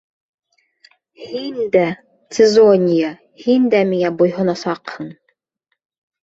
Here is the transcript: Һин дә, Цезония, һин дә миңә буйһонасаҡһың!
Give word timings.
Һин 1.33 1.59
дә, 1.75 1.83
Цезония, 2.37 3.11
һин 3.43 3.69
дә 3.75 3.83
миңә 3.91 4.13
буйһонасаҡһың! 4.23 5.13